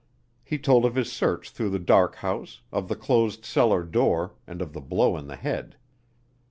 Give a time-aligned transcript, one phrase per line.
[0.43, 4.59] He told of his search through the dark house, of the closed cellar door, and
[4.59, 5.75] of the blow in the head.